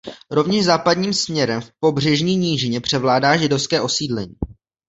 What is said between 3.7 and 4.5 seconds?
osídlení.